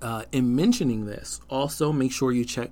uh, 0.00 0.24
in 0.32 0.56
mentioning 0.56 1.06
this, 1.06 1.40
also 1.50 1.92
make 1.92 2.12
sure 2.12 2.32
you 2.32 2.44
check 2.44 2.70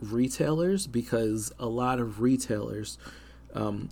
retailers 0.00 0.86
because 0.86 1.52
a 1.58 1.66
lot 1.66 1.98
of 1.98 2.20
retailers 2.20 2.98
um, 3.54 3.88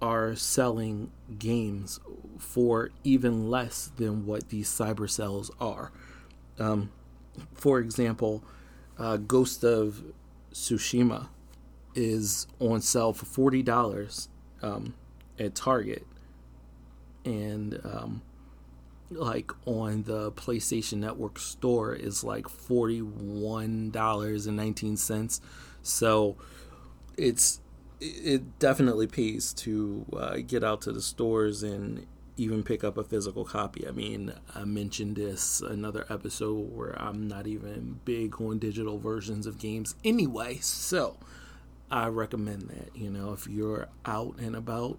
are 0.00 0.34
selling 0.34 1.10
games 1.38 2.00
for 2.38 2.90
even 3.04 3.48
less 3.48 3.92
than 3.96 4.26
what 4.26 4.48
these 4.48 4.68
cyber 4.68 5.08
sales 5.08 5.50
are. 5.60 5.92
Um, 6.58 6.90
for 7.54 7.78
example, 7.78 8.42
uh, 8.98 9.16
Ghost 9.16 9.64
of 9.64 10.02
Tsushima 10.52 11.28
is 11.94 12.46
on 12.58 12.80
sale 12.80 13.12
for 13.12 13.26
forty 13.26 13.62
dollars 13.62 14.28
um, 14.62 14.94
at 15.38 15.54
Target, 15.54 16.06
and 17.24 17.80
um, 17.84 18.22
like 19.10 19.52
on 19.66 20.04
the 20.04 20.32
PlayStation 20.32 20.98
Network 20.98 21.38
store 21.38 21.94
is 21.94 22.24
like 22.24 22.48
forty 22.48 23.00
one 23.00 23.90
dollars 23.90 24.46
and 24.46 24.56
nineteen 24.56 24.96
cents. 24.96 25.40
So 25.82 26.36
it's 27.16 27.60
it 28.00 28.58
definitely 28.58 29.06
pays 29.06 29.52
to 29.52 30.04
uh, 30.16 30.36
get 30.46 30.64
out 30.64 30.80
to 30.82 30.92
the 30.92 31.02
stores 31.02 31.62
and 31.62 32.06
even 32.36 32.62
pick 32.62 32.82
up 32.82 32.96
a 32.96 33.04
physical 33.04 33.44
copy. 33.44 33.86
I 33.86 33.90
mean, 33.90 34.32
I 34.54 34.64
mentioned 34.64 35.16
this 35.16 35.60
another 35.60 36.06
episode 36.08 36.72
where 36.74 37.00
I'm 37.00 37.28
not 37.28 37.46
even 37.46 38.00
big 38.04 38.40
on 38.40 38.58
digital 38.58 38.98
versions 38.98 39.46
of 39.46 39.58
games 39.58 39.94
anyway, 40.04 40.58
so 40.58 41.16
I 41.90 42.06
recommend 42.06 42.62
that. 42.70 42.96
You 42.96 43.10
know, 43.10 43.32
if 43.32 43.46
you're 43.46 43.88
out 44.06 44.38
and 44.38 44.56
about, 44.56 44.98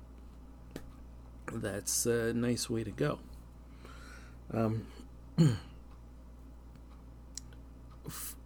that's 1.51 2.05
a 2.05 2.33
nice 2.33 2.69
way 2.69 2.83
to 2.83 2.91
go. 2.91 3.19
Um, 4.53 4.85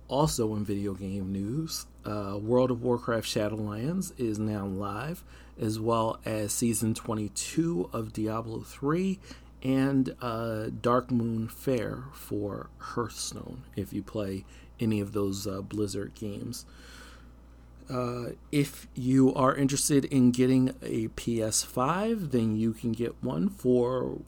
Also, 0.09 0.55
in 0.55 0.63
video 0.63 0.93
game 0.93 1.33
news, 1.33 1.85
uh, 2.05 2.39
World 2.41 2.71
of 2.71 2.81
Warcraft 2.81 3.27
Shadowlands 3.27 4.13
is 4.17 4.39
now 4.39 4.65
live, 4.65 5.21
as 5.59 5.81
well 5.81 6.17
as 6.23 6.53
season 6.53 6.93
22 6.93 7.89
of 7.91 8.13
Diablo 8.13 8.61
3 8.61 9.19
and 9.63 10.15
uh, 10.21 10.67
Darkmoon 10.81 11.51
Faire 11.51 12.05
for 12.13 12.69
Hearthstone, 12.77 13.63
if 13.75 13.91
you 13.91 14.01
play 14.01 14.45
any 14.79 15.01
of 15.01 15.11
those 15.11 15.45
uh, 15.45 15.59
Blizzard 15.61 16.13
games. 16.15 16.65
Uh, 17.89 18.27
if 18.49 18.87
you 18.95 19.33
are 19.33 19.53
interested 19.55 20.05
in 20.05 20.31
getting 20.31 20.69
a 20.81 21.09
PS5, 21.09 22.31
then 22.31 22.55
you 22.55 22.71
can 22.71 22.93
get 22.93 23.21
one 23.21 23.49
for 23.49 24.21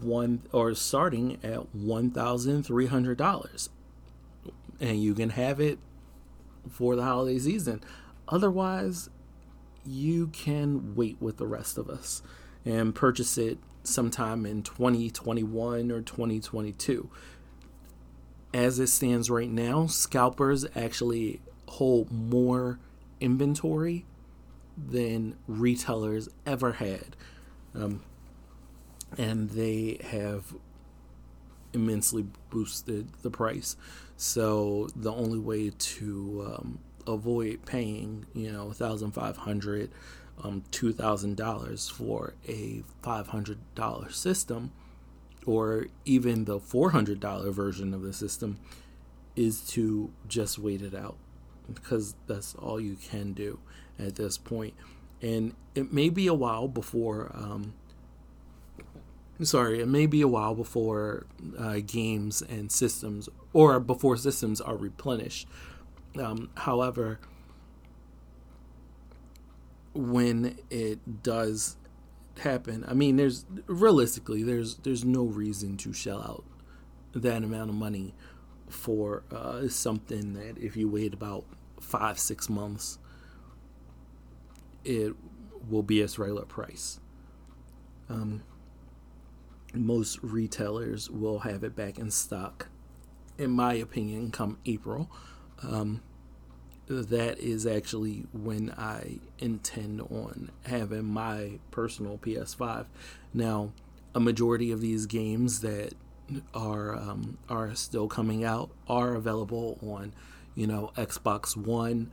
one 0.00 0.42
or 0.52 0.74
starting 0.74 1.38
at 1.42 1.74
$1,300 1.76 3.68
and 4.82 5.00
you 5.00 5.14
can 5.14 5.30
have 5.30 5.60
it 5.60 5.78
for 6.68 6.96
the 6.96 7.04
holiday 7.04 7.38
season. 7.38 7.82
Otherwise, 8.28 9.08
you 9.86 10.26
can 10.26 10.94
wait 10.94 11.16
with 11.20 11.36
the 11.38 11.46
rest 11.46 11.78
of 11.78 11.88
us 11.88 12.20
and 12.64 12.94
purchase 12.94 13.38
it 13.38 13.58
sometime 13.84 14.44
in 14.44 14.62
2021 14.62 15.90
or 15.90 16.02
2022. 16.02 17.08
As 18.52 18.78
it 18.78 18.88
stands 18.88 19.30
right 19.30 19.50
now, 19.50 19.86
scalpers 19.86 20.66
actually 20.76 21.40
hold 21.68 22.10
more 22.10 22.78
inventory 23.20 24.04
than 24.76 25.36
retailers 25.46 26.28
ever 26.44 26.72
had. 26.72 27.16
Um, 27.74 28.02
and 29.16 29.50
they 29.50 29.98
have 30.02 30.54
immensely 31.72 32.26
boosted 32.50 33.08
the 33.22 33.30
price. 33.30 33.76
So 34.16 34.88
the 34.94 35.12
only 35.12 35.38
way 35.38 35.70
to 35.70 36.54
um, 36.54 36.78
avoid 37.06 37.64
paying, 37.66 38.26
you 38.34 38.52
know, 38.52 38.72
thousand 38.72 39.12
five 39.12 39.36
hundred, 39.38 39.90
um, 40.42 40.64
two 40.70 40.92
thousand 40.92 41.36
dollars 41.36 41.88
for 41.88 42.34
a 42.48 42.82
five 43.02 43.28
hundred 43.28 43.58
dollar 43.74 44.10
system, 44.10 44.70
or 45.46 45.86
even 46.04 46.44
the 46.44 46.60
four 46.60 46.90
hundred 46.90 47.20
dollar 47.20 47.50
version 47.50 47.94
of 47.94 48.02
the 48.02 48.12
system, 48.12 48.58
is 49.34 49.60
to 49.70 50.12
just 50.28 50.58
wait 50.58 50.82
it 50.82 50.94
out, 50.94 51.16
because 51.72 52.14
that's 52.26 52.54
all 52.54 52.80
you 52.80 52.96
can 52.96 53.32
do 53.32 53.58
at 53.98 54.14
this 54.14 54.38
point. 54.38 54.74
And 55.20 55.54
it 55.74 55.92
may 55.92 56.10
be 56.10 56.26
a 56.26 56.34
while 56.34 56.68
before 56.68 57.32
um, 57.34 57.74
sorry, 59.40 59.80
it 59.80 59.88
may 59.88 60.06
be 60.06 60.20
a 60.20 60.28
while 60.28 60.54
before 60.54 61.26
uh, 61.58 61.80
games 61.84 62.42
and 62.42 62.70
systems, 62.70 63.28
or 63.52 63.80
before 63.80 64.16
systems 64.16 64.60
are 64.60 64.76
replenished. 64.76 65.48
Um, 66.18 66.50
however, 66.56 67.18
when 69.94 70.58
it 70.70 71.22
does 71.22 71.76
happen, 72.38 72.84
I 72.86 72.94
mean, 72.94 73.16
there's 73.16 73.44
realistically, 73.66 74.42
there's 74.42 74.76
there's 74.76 75.04
no 75.04 75.24
reason 75.24 75.76
to 75.78 75.92
shell 75.92 76.20
out 76.20 76.44
that 77.14 77.42
amount 77.42 77.70
of 77.70 77.76
money 77.76 78.14
for 78.68 79.22
uh, 79.30 79.68
something 79.68 80.32
that 80.34 80.56
if 80.58 80.76
you 80.76 80.88
wait 80.88 81.12
about 81.12 81.44
five 81.80 82.18
six 82.18 82.48
months, 82.48 82.98
it 84.84 85.14
will 85.68 85.82
be 85.82 86.00
its 86.00 86.18
regular 86.18 86.44
price. 86.44 87.00
Um, 88.08 88.42
most 89.74 90.18
retailers 90.22 91.10
will 91.10 91.40
have 91.40 91.64
it 91.64 91.74
back 91.74 91.98
in 91.98 92.10
stock, 92.10 92.68
in 93.38 93.50
my 93.50 93.74
opinion, 93.74 94.30
come 94.30 94.58
April. 94.66 95.10
Um, 95.62 96.02
that 96.88 97.38
is 97.38 97.66
actually 97.66 98.26
when 98.32 98.70
I 98.76 99.20
intend 99.38 100.00
on 100.00 100.50
having 100.66 101.04
my 101.04 101.60
personal 101.70 102.18
PS5. 102.18 102.86
Now, 103.32 103.72
a 104.14 104.20
majority 104.20 104.72
of 104.72 104.80
these 104.80 105.06
games 105.06 105.60
that 105.60 105.94
are 106.54 106.94
um, 106.96 107.38
are 107.48 107.74
still 107.74 108.08
coming 108.08 108.44
out 108.44 108.70
are 108.88 109.14
available 109.14 109.78
on, 109.82 110.12
you 110.54 110.66
know, 110.66 110.92
Xbox 110.96 111.56
One, 111.56 112.10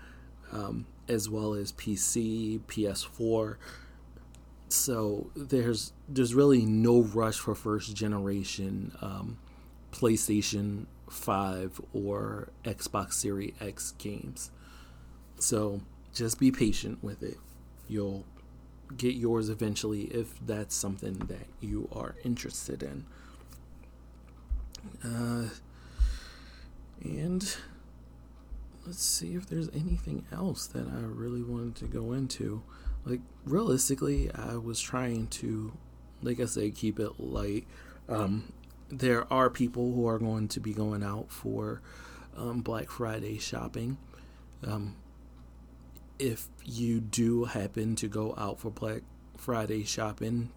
um, 0.52 0.86
as 1.08 1.30
well 1.30 1.54
as 1.54 1.74
PC, 1.74 2.60
PS4, 2.62 3.58
so 4.70 5.30
there's 5.36 5.94
there's 6.08 6.34
really 6.34 6.66
no 6.66 7.02
rush 7.02 7.38
for 7.38 7.56
first 7.56 7.96
generation 7.96 8.92
um, 9.02 9.38
PlayStation 9.92 10.86
5 11.10 11.82
or 11.94 12.50
Xbox 12.64 13.14
Series 13.14 13.54
X 13.60 13.94
games. 13.98 14.52
So 15.40 15.82
just 16.14 16.40
be 16.40 16.52
patient 16.52 17.04
with 17.04 17.24
it. 17.24 17.38
You'll 17.88 18.26
get 18.98 19.16
yours 19.16 19.50
eventually 19.50 20.04
if 20.04 20.40
that's 20.46 20.76
something 20.76 21.14
that 21.14 21.48
you 21.62 21.90
are 21.92 22.16
interested 22.24 22.84
in. 22.84 23.06
Uh, 25.04 25.50
and 27.04 27.56
let's 28.86 29.04
see 29.04 29.36
if 29.36 29.48
there's 29.48 29.70
anything 29.70 30.26
else 30.32 30.68
that 30.68 30.88
I 30.88 31.02
really 31.02 31.42
wanted 31.42 31.76
to 31.78 31.86
go 31.86 32.14
into 32.14 32.62
like 33.06 33.22
realistically, 33.46 34.32
I 34.34 34.56
was 34.56 34.80
trying 34.80 35.28
to, 35.28 35.74
like 36.22 36.40
I 36.40 36.46
say, 36.46 36.72
keep 36.72 37.00
it 37.00 37.20
light. 37.20 37.66
Um, 38.08 38.54
there 38.90 39.32
are 39.32 39.50
people 39.50 39.94
who 39.94 40.08
are 40.08 40.20
going 40.20 40.48
to 40.50 40.60
be 40.60 40.74
going 40.74 41.04
out 41.04 41.32
for 41.32 41.82
um, 42.36 42.62
Black 42.62 42.90
Friday 42.90 43.38
shopping. 43.38 43.98
Um, 44.66 44.96
if 46.18 46.48
you 46.66 47.00
do 47.00 47.46
happen 47.46 47.96
to 47.96 48.08
go 48.08 48.34
out 48.38 48.60
for 48.60 48.70
Black 48.70 49.02
Friday 49.38 49.84
shopping, 49.84 50.52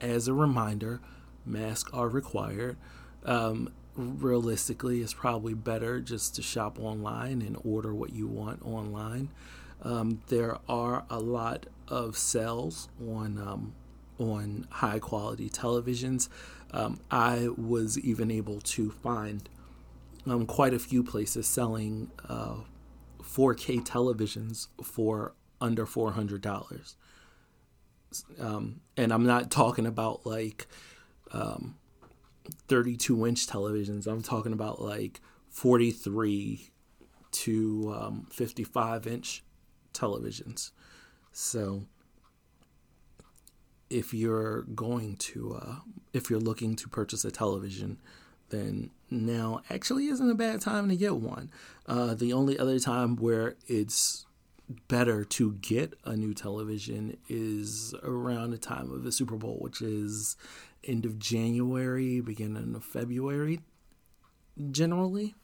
as 0.00 0.28
a 0.28 0.34
reminder, 0.34 1.00
masks 1.44 1.90
are 1.92 2.08
required. 2.08 2.76
Um, 3.24 3.72
realistically, 3.96 5.00
it's 5.00 5.14
probably 5.14 5.54
better 5.54 6.00
just 6.00 6.34
to 6.36 6.42
shop 6.42 6.78
online 6.80 7.40
and 7.42 7.56
order 7.64 7.94
what 7.94 8.12
you 8.12 8.26
want 8.26 8.62
online. 8.64 9.30
Um, 9.82 10.22
there 10.28 10.58
are 10.68 11.04
a 11.10 11.20
lot 11.20 11.66
of 11.88 12.16
sales 12.16 12.88
on 13.00 13.38
um, 13.38 13.74
on 14.18 14.66
high 14.70 14.98
quality 14.98 15.48
televisions. 15.48 16.28
Um, 16.72 17.00
I 17.10 17.48
was 17.56 17.98
even 17.98 18.30
able 18.30 18.60
to 18.60 18.90
find 18.90 19.48
um, 20.26 20.46
quite 20.46 20.74
a 20.74 20.78
few 20.78 21.02
places 21.04 21.46
selling 21.46 22.10
uh, 22.28 22.56
4K 23.22 23.84
televisions 23.84 24.68
for 24.82 25.34
under 25.60 25.86
four 25.86 26.12
hundred 26.12 26.40
dollars. 26.42 26.96
Um, 28.40 28.80
and 28.96 29.12
I'm 29.12 29.26
not 29.26 29.50
talking 29.50 29.86
about 29.86 30.24
like 30.24 30.66
um, 31.32 31.76
32 32.68 33.26
inch 33.26 33.46
televisions. 33.46 34.06
I'm 34.06 34.22
talking 34.22 34.52
about 34.52 34.80
like 34.80 35.20
43 35.50 36.70
to 37.32 37.96
um, 37.98 38.26
55 38.30 39.06
inch 39.06 39.42
televisions. 39.96 40.70
So 41.32 41.84
if 43.90 44.12
you're 44.12 44.62
going 44.62 45.16
to, 45.16 45.60
uh, 45.60 45.74
if 46.12 46.30
you're 46.30 46.40
looking 46.40 46.76
to 46.76 46.88
purchase 46.88 47.24
a 47.24 47.30
television, 47.30 47.98
then 48.48 48.90
now 49.10 49.60
actually 49.70 50.06
isn't 50.06 50.30
a 50.30 50.34
bad 50.34 50.60
time 50.60 50.88
to 50.88 50.96
get 50.96 51.16
one. 51.16 51.50
Uh, 51.86 52.14
the 52.14 52.32
only 52.32 52.58
other 52.58 52.78
time 52.78 53.16
where 53.16 53.56
it's 53.66 54.26
better 54.88 55.24
to 55.24 55.52
get 55.54 55.94
a 56.04 56.16
new 56.16 56.34
television 56.34 57.16
is 57.28 57.94
around 58.02 58.50
the 58.50 58.58
time 58.58 58.90
of 58.90 59.04
the 59.04 59.12
Super 59.12 59.36
Bowl, 59.36 59.58
which 59.60 59.80
is 59.80 60.36
end 60.84 61.04
of 61.04 61.18
January, 61.18 62.20
beginning 62.20 62.74
of 62.74 62.84
February, 62.84 63.60
generally. 64.70 65.34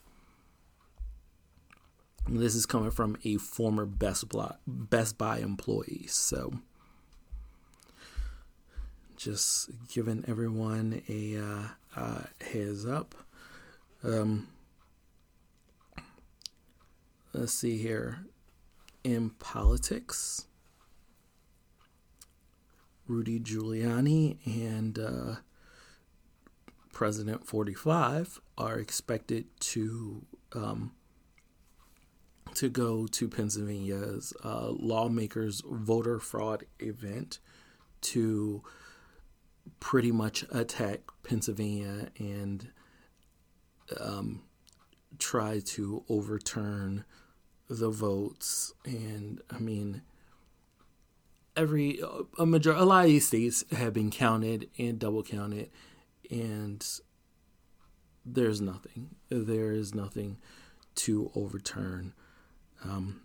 This 2.29 2.55
is 2.55 2.67
coming 2.67 2.91
from 2.91 3.19
a 3.25 3.37
former 3.37 3.85
Best 3.85 4.29
Buy, 4.29 4.55
Best 4.67 5.19
Buy 5.19 5.39
employee, 5.39 6.07
so 6.09 6.53
just 9.17 9.71
giving 9.89 10.25
everyone 10.27 11.03
a 11.09 11.37
uh, 11.37 11.63
uh, 12.01 12.23
heads 12.41 12.87
up. 12.87 13.15
Um, 14.05 14.49
let's 17.33 17.53
see 17.53 17.79
here. 17.79 18.25
In 19.05 19.31
politics, 19.31 20.47
Rudy 23.09 23.41
Giuliani 23.41 24.39
and 24.47 24.99
uh, 24.99 25.35
President 26.93 27.45
45 27.47 28.41
are 28.57 28.79
expected 28.79 29.47
to 29.61 30.25
um, 30.53 30.93
to 32.55 32.69
go 32.69 33.07
to 33.07 33.29
Pennsylvania's 33.29 34.33
uh, 34.45 34.69
lawmakers 34.71 35.63
voter 35.67 36.19
fraud 36.19 36.65
event 36.79 37.39
to 38.03 38.63
pretty 39.81 40.13
much 40.13 40.45
attack 40.51 41.01
Pennsylvania 41.23 42.09
and 42.19 42.69
um, 44.01 44.43
try 45.19 45.61
to 45.61 46.05
overturn 46.09 47.05
the 47.69 47.91
votes. 47.91 48.73
And 48.85 49.41
I 49.51 49.59
mean, 49.59 50.03
every 51.57 52.01
a 52.39 52.47
major 52.47 52.73
a 52.73 52.85
lot 52.85 53.05
of 53.05 53.11
these 53.11 53.27
states 53.27 53.65
have 53.73 53.93
been 53.93 54.11
counted 54.11 54.69
and 54.79 54.99
double 54.99 55.23
counted, 55.23 55.71
and 56.31 56.87
there's 58.25 58.61
nothing. 58.61 59.17
There 59.29 59.73
is 59.73 59.95
nothing 59.95 60.39
to 60.97 61.31
overturn. 61.35 62.15
Um, 62.85 63.23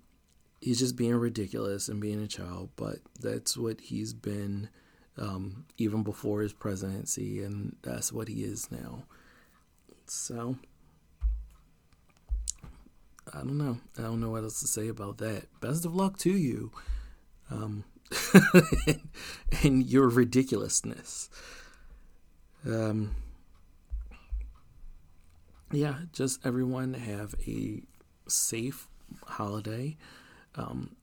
he's 0.61 0.79
just 0.79 0.95
being 0.95 1.15
ridiculous 1.15 1.87
and 1.87 2.01
being 2.01 2.21
a 2.21 2.27
child, 2.27 2.69
but 2.75 2.97
that's 3.19 3.57
what 3.57 3.81
he's 3.81 4.13
been 4.13 4.69
um, 5.17 5.65
even 5.77 6.03
before 6.03 6.41
his 6.41 6.53
presidency, 6.53 7.43
and 7.43 7.75
that's 7.81 8.13
what 8.13 8.27
he 8.27 8.43
is 8.43 8.71
now. 8.71 9.03
So, 10.05 10.57
I 13.33 13.39
don't 13.39 13.57
know. 13.57 13.77
I 13.97 14.03
don't 14.03 14.19
know 14.19 14.29
what 14.29 14.43
else 14.43 14.59
to 14.61 14.67
say 14.67 14.87
about 14.87 15.17
that. 15.17 15.47
Best 15.59 15.85
of 15.85 15.95
luck 15.95 16.17
to 16.19 16.31
you. 16.31 16.71
Um, 17.49 17.83
and 19.63 19.85
your 19.85 20.07
ridiculousness. 20.07 21.29
Um, 22.65 23.15
yeah, 25.71 25.95
just 26.13 26.45
everyone 26.45 26.93
have 26.93 27.35
a 27.45 27.81
safe 28.27 28.87
holiday. 29.25 29.97
Um, 30.55 30.95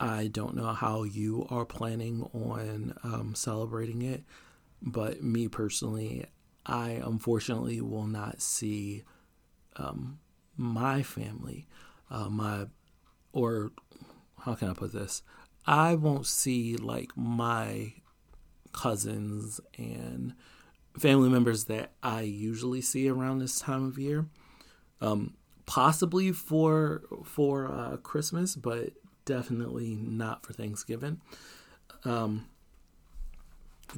I 0.00 0.28
don't 0.28 0.54
know 0.54 0.72
how 0.72 1.02
you 1.02 1.46
are 1.50 1.64
planning 1.64 2.28
on 2.32 2.94
um, 3.02 3.34
celebrating 3.34 4.02
it, 4.02 4.22
but 4.80 5.22
me 5.22 5.48
personally, 5.48 6.26
I 6.64 7.00
unfortunately 7.04 7.80
will 7.80 8.06
not 8.06 8.40
see 8.40 9.02
um, 9.76 10.20
my 10.56 11.02
family, 11.02 11.66
uh, 12.10 12.28
my, 12.28 12.66
or 13.32 13.72
how 14.40 14.54
can 14.54 14.70
I 14.70 14.74
put 14.74 14.92
this? 14.92 15.22
I 15.66 15.94
won't 15.94 16.26
see 16.26 16.76
like 16.76 17.10
my 17.16 17.94
cousins 18.72 19.60
and 19.76 20.34
family 20.98 21.28
members 21.28 21.64
that 21.64 21.92
I 22.02 22.22
usually 22.22 22.80
see 22.80 23.08
around 23.08 23.38
this 23.38 23.58
time 23.58 23.84
of 23.84 23.98
year. 23.98 24.26
Um, 25.00 25.34
possibly 25.68 26.32
for 26.32 27.02
for 27.24 27.70
uh, 27.70 27.98
Christmas, 27.98 28.56
but 28.56 28.94
definitely 29.26 29.94
not 29.94 30.44
for 30.44 30.54
Thanksgiving. 30.54 31.20
Um, 32.04 32.46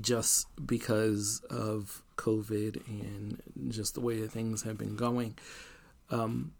just 0.01 0.49
because 0.67 1.43
of 1.49 2.03
COVID 2.17 2.87
and 2.89 3.41
just 3.69 3.95
the 3.95 4.01
way 4.01 4.21
that 4.21 4.31
things 4.33 4.63
have 4.63 4.79
been 4.79 4.97
going. 4.97 5.37
Um, 6.11 6.53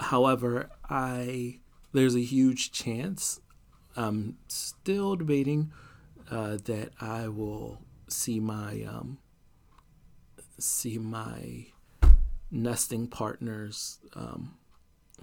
however, 0.00 0.68
I 0.90 1.60
there's 1.92 2.16
a 2.16 2.20
huge 2.20 2.72
chance. 2.72 3.40
I'm 3.96 4.38
still 4.48 5.14
debating 5.14 5.72
uh, 6.28 6.58
that 6.64 6.90
I 7.00 7.28
will 7.28 7.78
see 8.08 8.40
my 8.40 8.82
um, 8.82 9.18
see 10.58 10.98
my 10.98 11.66
nesting 12.54 13.08
partner's 13.08 13.98
um, 14.14 14.54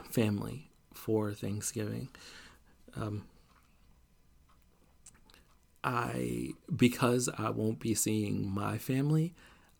family 0.10 0.70
for 0.94 1.34
Thanksgiving. 1.34 2.10
Um, 2.96 3.24
I 5.84 6.50
because 6.76 7.30
I 7.38 7.50
won't 7.50 7.80
be 7.80 7.96
seeing 7.96 8.48
my 8.54 8.78
family, 8.78 9.34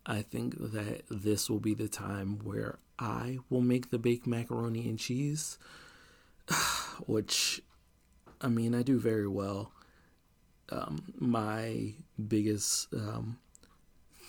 I 0.04 0.22
think 0.22 0.56
that 0.58 1.02
this 1.08 1.48
will 1.48 1.60
be 1.60 1.74
the 1.74 1.88
time 1.88 2.40
where 2.42 2.78
I 2.98 3.38
will 3.50 3.60
make 3.60 3.90
the 3.90 3.98
baked 3.98 4.26
macaroni 4.26 4.88
and 4.88 4.98
cheese, 4.98 5.58
which 7.06 7.60
I 8.40 8.48
mean 8.48 8.74
I 8.74 8.82
do 8.82 8.98
very 8.98 9.28
well. 9.28 9.72
Um, 10.70 11.12
my 11.18 11.92
biggest 12.28 12.92
um, 12.94 13.38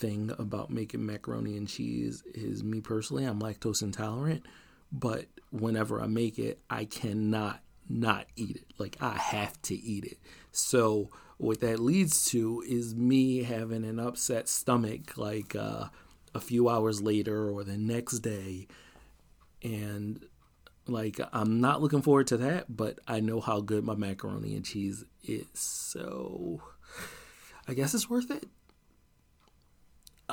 thing 0.04 0.32
about 0.38 0.70
making 0.70 1.06
macaroni 1.06 1.56
and 1.56 1.68
cheese 1.68 2.24
is 2.36 2.62
me 2.62 2.82
personally, 2.82 3.24
I'm 3.24 3.40
lactose 3.40 3.82
intolerant, 3.82 4.44
but 4.92 5.28
whenever 5.50 6.02
I 6.02 6.08
make 6.08 6.38
it, 6.38 6.60
I 6.70 6.84
cannot 6.84 7.62
not 7.88 8.28
eat 8.36 8.58
it. 8.58 8.66
Like 8.78 8.98
I 9.00 9.14
have 9.14 9.62
to 9.64 9.76
eat 9.76 10.04
it. 10.04 10.18
So 10.52 11.10
what 11.38 11.62
that 11.62 11.80
leads 11.80 12.26
to 12.32 12.64
is 12.68 12.94
me 12.94 13.44
having 13.44 13.86
an 13.86 13.98
upset 13.98 14.50
stomach 14.50 15.18
like 15.18 15.56
uh, 15.56 15.86
a 16.36 16.40
few 16.42 16.68
hours 16.68 17.02
later 17.02 17.50
or 17.50 17.64
the 17.64 17.78
next 17.78 18.20
day 18.20 18.68
and 19.64 20.26
like 20.86 21.22
I'm 21.32 21.62
not 21.62 21.82
looking 21.82 22.02
forward 22.02 22.28
to 22.28 22.38
that, 22.38 22.66
but 22.76 23.00
I 23.08 23.22
know 23.22 23.40
how 23.40 23.62
good 23.62 23.86
my 23.86 23.96
macaroni 23.96 24.54
and 24.54 24.66
cheese 24.66 25.06
is. 25.24 25.48
So 25.54 26.62
I 27.70 27.74
guess 27.74 27.94
it's 27.94 28.10
worth 28.10 28.30
it. 28.32 28.50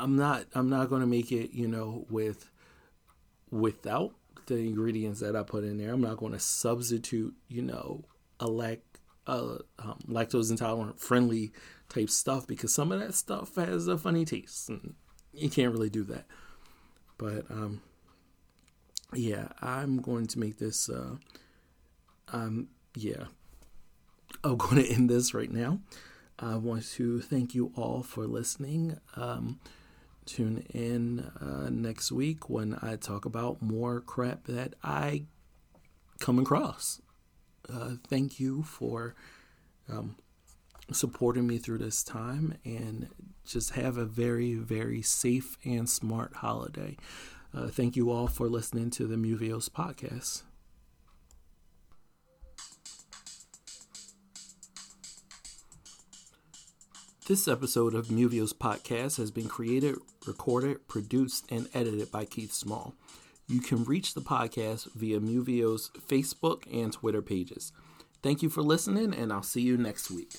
I'm 0.00 0.16
not 0.16 0.46
I'm 0.54 0.68
not 0.68 0.88
going 0.88 1.02
to 1.02 1.06
make 1.06 1.30
it, 1.30 1.52
you 1.52 1.68
know, 1.68 2.06
with 2.10 2.50
without 3.50 4.12
the 4.46 4.56
ingredients 4.56 5.20
that 5.20 5.36
I 5.36 5.42
put 5.42 5.64
in 5.64 5.78
there. 5.78 5.92
I'm 5.92 6.00
not 6.00 6.16
going 6.16 6.32
to 6.32 6.40
substitute, 6.40 7.34
you 7.48 7.62
know, 7.62 8.04
a 8.38 8.46
lac 8.46 8.80
uh, 9.26 9.58
um, 9.78 9.98
lactose 10.08 10.50
intolerant 10.50 11.00
friendly 11.00 11.52
type 11.88 12.10
stuff 12.10 12.46
because 12.46 12.72
some 12.72 12.90
of 12.90 13.00
that 13.00 13.14
stuff 13.14 13.54
has 13.56 13.86
a 13.86 13.98
funny 13.98 14.24
taste 14.24 14.68
and 14.68 14.94
you 15.32 15.50
can't 15.50 15.72
really 15.72 15.90
do 15.90 16.02
that. 16.04 16.24
But 17.18 17.50
um, 17.50 17.82
yeah, 19.14 19.48
I'm 19.60 20.00
going 20.00 20.26
to 20.28 20.38
make 20.38 20.58
this. 20.58 20.88
Uh, 20.88 21.16
um, 22.32 22.68
yeah, 22.94 23.24
I'm 24.42 24.56
going 24.56 24.82
to 24.82 24.88
end 24.90 25.10
this 25.10 25.34
right 25.34 25.50
now. 25.50 25.80
I 26.38 26.56
want 26.56 26.86
to 26.92 27.20
thank 27.20 27.54
you 27.54 27.72
all 27.76 28.02
for 28.02 28.26
listening. 28.26 28.98
Um, 29.16 29.60
tune 30.30 30.64
in 30.72 31.20
uh, 31.40 31.68
next 31.70 32.12
week 32.12 32.48
when 32.48 32.78
I 32.80 32.96
talk 32.96 33.24
about 33.24 33.60
more 33.60 34.00
crap 34.00 34.44
that 34.44 34.74
I 34.82 35.24
come 36.20 36.38
across. 36.38 37.00
Uh, 37.72 37.94
thank 38.08 38.38
you 38.38 38.62
for 38.62 39.14
um, 39.88 40.16
supporting 40.92 41.46
me 41.46 41.58
through 41.58 41.78
this 41.78 42.04
time 42.04 42.54
and 42.64 43.08
just 43.44 43.72
have 43.72 43.96
a 43.96 44.04
very, 44.04 44.54
very 44.54 45.02
safe 45.02 45.58
and 45.64 45.88
smart 45.88 46.36
holiday. 46.36 46.96
Uh, 47.52 47.66
thank 47.66 47.96
you 47.96 48.10
all 48.10 48.28
for 48.28 48.48
listening 48.48 48.90
to 48.90 49.06
the 49.06 49.16
Muvios 49.16 49.68
podcast. 49.68 50.42
This 57.26 57.46
episode 57.46 57.94
of 57.94 58.08
Muvios 58.08 58.52
podcast 58.52 59.16
has 59.18 59.30
been 59.30 59.46
created, 59.48 59.96
recorded, 60.26 60.86
produced, 60.88 61.50
and 61.50 61.68
edited 61.74 62.10
by 62.10 62.24
Keith 62.24 62.52
Small. 62.52 62.94
You 63.48 63.60
can 63.60 63.84
reach 63.84 64.14
the 64.14 64.20
podcast 64.20 64.92
via 64.94 65.20
Muvios 65.20 65.90
Facebook 66.06 66.62
and 66.72 66.92
Twitter 66.92 67.22
pages. 67.22 67.72
Thank 68.22 68.42
you 68.42 68.50
for 68.50 68.62
listening, 68.62 69.14
and 69.14 69.32
I'll 69.32 69.42
see 69.42 69.62
you 69.62 69.76
next 69.76 70.10
week. 70.10 70.34